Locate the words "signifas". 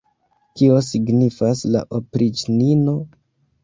0.87-1.63